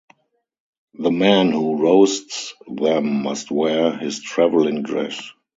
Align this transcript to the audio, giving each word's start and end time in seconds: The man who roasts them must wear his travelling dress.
The 0.95 1.11
man 1.11 1.51
who 1.51 1.79
roasts 1.79 2.55
them 2.65 3.21
must 3.21 3.51
wear 3.51 3.95
his 3.95 4.19
travelling 4.19 4.81
dress. 4.81 5.29